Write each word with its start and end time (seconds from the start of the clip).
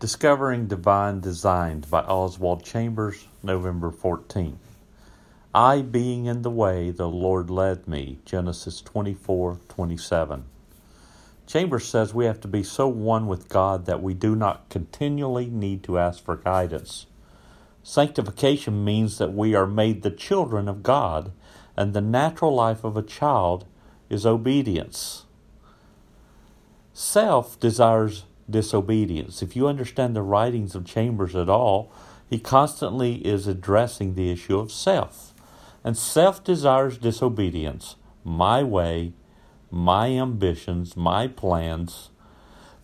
Discovering 0.00 0.68
Divine 0.68 1.18
Design 1.18 1.82
by 1.90 2.02
Oswald 2.02 2.62
Chambers, 2.62 3.26
November 3.42 3.90
14. 3.90 4.56
I 5.52 5.82
being 5.82 6.26
in 6.26 6.42
the 6.42 6.52
way, 6.52 6.92
the 6.92 7.08
Lord 7.08 7.50
led 7.50 7.88
me. 7.88 8.20
Genesis 8.24 8.80
24 8.80 9.58
27. 9.68 10.44
Chambers 11.48 11.84
says 11.84 12.14
we 12.14 12.26
have 12.26 12.40
to 12.42 12.46
be 12.46 12.62
so 12.62 12.86
one 12.86 13.26
with 13.26 13.48
God 13.48 13.86
that 13.86 14.00
we 14.00 14.14
do 14.14 14.36
not 14.36 14.68
continually 14.68 15.46
need 15.46 15.82
to 15.82 15.98
ask 15.98 16.22
for 16.24 16.36
guidance. 16.36 17.06
Sanctification 17.82 18.84
means 18.84 19.18
that 19.18 19.32
we 19.32 19.56
are 19.56 19.66
made 19.66 20.02
the 20.02 20.12
children 20.12 20.68
of 20.68 20.84
God, 20.84 21.32
and 21.76 21.92
the 21.92 22.00
natural 22.00 22.54
life 22.54 22.84
of 22.84 22.96
a 22.96 23.02
child 23.02 23.64
is 24.08 24.24
obedience. 24.24 25.24
Self 26.92 27.58
desires 27.58 28.22
disobedience. 28.50 29.42
If 29.42 29.56
you 29.56 29.68
understand 29.68 30.14
the 30.14 30.22
writings 30.22 30.74
of 30.74 30.84
Chambers 30.84 31.34
at 31.36 31.48
all, 31.48 31.92
he 32.28 32.38
constantly 32.38 33.16
is 33.26 33.46
addressing 33.46 34.14
the 34.14 34.30
issue 34.30 34.58
of 34.58 34.72
self. 34.72 35.34
And 35.84 35.96
self 35.96 36.42
desires 36.44 36.98
disobedience, 36.98 37.96
my 38.24 38.62
way, 38.62 39.12
my 39.70 40.08
ambitions, 40.08 40.96
my 40.96 41.28
plans. 41.28 42.10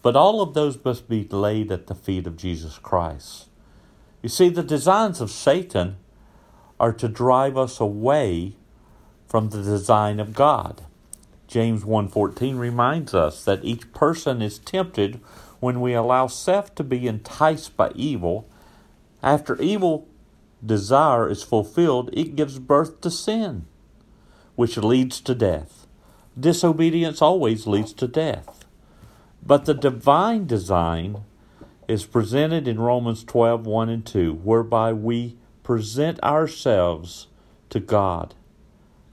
But 0.03 0.17
all 0.17 0.41
of 0.41 0.55
those 0.55 0.83
must 0.85 1.09
be 1.09 1.25
laid 1.25 1.73
at 1.73 1.87
the 1.87 1.95
feet 1.95 2.27
of 2.27 2.37
Jesus 2.37 2.79
Christ. 2.79 3.49
You 4.23 4.29
see, 4.29 4.49
the 4.49 4.63
designs 4.63 5.21
of 5.21 5.31
Satan 5.31 5.97
are 6.81 6.93
to 6.93 7.09
drive 7.09 7.57
us 7.57 7.81
away 7.81 8.57
from 9.27 9.51
the 9.51 9.63
design 9.63 10.21
of 10.21 10.35
God. 10.35 10.83
James 11.47 11.85
1:14 11.85 12.59
reminds 12.59 13.15
us 13.15 13.45
that 13.45 13.65
each 13.65 13.93
person 13.93 14.43
is 14.43 14.59
tempted 14.59 15.21
when 15.65 15.81
we 15.81 15.95
allow 15.95 16.27
self 16.27 16.75
to 16.75 16.85
be 16.85 17.09
enticed 17.09 17.75
by 17.75 17.91
evil, 17.95 18.47
after 19.23 19.59
evil 19.63 20.07
desire 20.65 21.27
is 21.27 21.43
fulfilled, 21.43 22.11
it 22.13 22.37
gives 22.37 22.59
birth 22.59 23.01
to 23.01 23.11
sin, 23.11 23.65
which 24.57 24.77
leads 24.77 25.23
to 25.23 25.35
death. 25.35 25.87
Disobedience 26.39 27.23
always 27.23 27.67
leads 27.67 27.95
to 27.95 28.07
death. 28.07 28.67
But 29.43 29.65
the 29.65 29.73
divine 29.73 30.47
design 30.47 31.25
is 31.89 32.05
presented 32.05 32.69
in 32.69 32.79
Romans 32.79 33.25
12 33.25 33.65
1 33.65 33.89
and 33.89 34.05
2, 34.05 34.35
whereby 34.35 34.93
we 34.93 35.39
present 35.63 36.23
ourselves 36.23 37.29
to 37.71 37.81
God, 37.81 38.35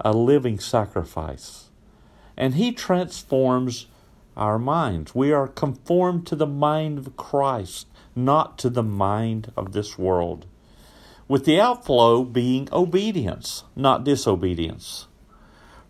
a 0.01 0.11
living 0.11 0.59
sacrifice. 0.59 1.69
And 2.35 2.55
He 2.55 2.73
transforms 2.73 3.87
our 4.35 4.57
minds. 4.57 5.13
We 5.13 5.31
are 5.31 5.47
conformed 5.47 6.25
to 6.27 6.35
the 6.35 6.47
mind 6.47 6.97
of 6.97 7.17
Christ, 7.17 7.87
not 8.15 8.57
to 8.59 8.69
the 8.69 8.83
mind 8.83 9.51
of 9.55 9.73
this 9.73 9.97
world. 9.97 10.45
With 11.27 11.45
the 11.45 11.59
outflow 11.61 12.23
being 12.23 12.67
obedience, 12.71 13.63
not 13.75 14.03
disobedience. 14.03 15.07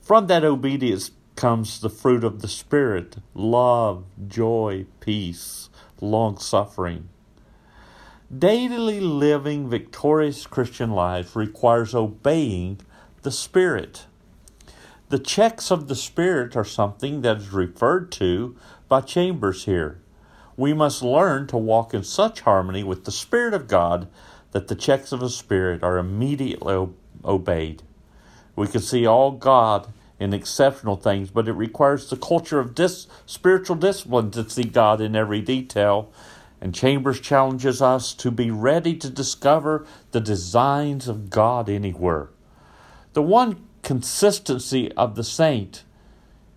From 0.02 0.28
that 0.28 0.44
obedience 0.44 1.12
comes 1.36 1.80
the 1.80 1.90
fruit 1.90 2.24
of 2.24 2.42
the 2.42 2.48
Spirit 2.48 3.18
love, 3.34 4.06
joy, 4.28 4.86
peace, 5.00 5.70
long 6.00 6.38
suffering. 6.38 7.10
Daily 8.36 9.00
living 9.00 9.70
victorious 9.70 10.46
Christian 10.48 10.92
life 10.92 11.36
requires 11.36 11.96
obeying 11.96 12.80
the 13.24 13.32
Spirit. 13.32 14.06
The 15.12 15.20
checks 15.20 15.72
of 15.72 15.90
the 15.90 15.96
Spirit 15.96 16.56
are 16.56 16.64
something 16.64 17.20
that 17.20 17.36
is 17.36 17.52
referred 17.52 18.14
to 18.14 18.56
by 18.88 19.02
Chambers 19.02 19.66
here. 19.66 20.00
We 20.56 20.72
must 20.72 21.02
learn 21.02 21.48
to 21.48 21.58
walk 21.58 21.94
in 21.94 22.06
such 22.06 22.40
harmony 22.40 22.82
with 22.82 23.04
the 23.04 23.12
Spirit 23.12 23.54
of 23.54 23.68
God 23.68 24.08
that 24.54 24.70
the 24.70 24.76
checks 24.76 25.12
of 25.12 25.20
the 25.20 25.30
Spirit 25.30 25.84
are 25.84 25.98
immediately 25.98 26.88
obeyed. 27.26 27.84
We 28.56 28.68
can 28.68 28.80
see 28.80 29.06
all 29.06 29.32
God 29.32 29.92
in 30.18 30.34
exceptional 30.34 30.96
things, 30.96 31.30
but 31.30 31.50
it 31.50 31.56
requires 31.56 32.10
the 32.10 32.16
culture 32.16 32.62
of 32.62 32.74
dis- 32.74 33.08
spiritual 33.26 33.76
discipline 33.76 34.32
to 34.32 34.50
see 34.50 34.64
God 34.64 35.02
in 35.02 35.14
every 35.14 35.42
detail. 35.42 36.10
And 36.62 36.74
Chambers 36.74 37.20
challenges 37.20 37.82
us 37.82 38.14
to 38.14 38.32
be 38.32 38.50
ready 38.50 38.96
to 38.96 39.10
discover 39.10 39.86
the 40.12 40.22
designs 40.22 41.10
of 41.10 41.30
God 41.30 41.68
anywhere. 41.68 42.30
The 43.12 43.22
one 43.22 43.68
consistency 43.92 44.90
of 44.94 45.16
the 45.16 45.24
saint 45.24 45.84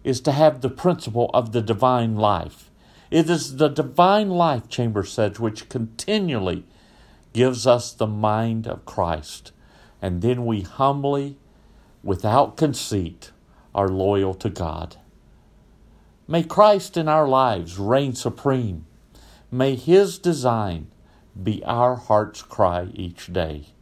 is 0.05 0.21
to 0.21 0.31
have 0.31 0.61
the 0.61 0.71
principle 0.71 1.33
of 1.35 1.51
the 1.51 1.61
divine 1.61 2.15
life. 2.15 2.71
It 3.11 3.29
is 3.29 3.57
the 3.57 3.67
divine 3.67 4.29
life, 4.31 4.69
Chambers 4.69 5.13
says, 5.13 5.41
which 5.41 5.69
continually 5.69 6.63
gives 7.33 7.67
us 7.67 7.93
the 7.93 8.07
mind 8.07 8.69
of 8.69 8.85
Christ. 8.85 9.51
And 10.01 10.23
then 10.23 10.47
we 10.47 10.61
humbly, 10.61 11.37
without 12.05 12.57
conceit, 12.57 13.33
are 13.75 13.89
loyal 13.89 14.35
to 14.35 14.49
God. 14.49 14.97
May 16.29 16.45
Christ 16.45 16.97
in 16.97 17.09
our 17.09 17.27
lives 17.27 17.81
reign 17.81 18.15
supreme. 18.15 18.87
May 19.51 19.75
His 19.75 20.21
design 20.21 20.87
be 21.43 21.65
our 21.65 21.97
heart's 21.97 22.43
cry 22.43 22.91
each 22.95 23.33
day. 23.33 23.75